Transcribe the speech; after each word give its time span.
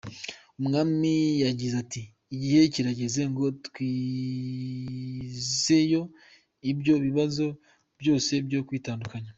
Umwami 0.59 1.11
yagize 1.45 1.75
ati 1.83 2.01
“Igihe 2.33 2.61
kirageze 2.73 3.21
ngo 3.31 3.45
twigizeyo 3.65 6.01
ibyo 6.71 6.93
bibazo 7.05 7.45
byose 7.99 8.31
byo 8.47 8.61
kwitandukanya. 8.67 9.29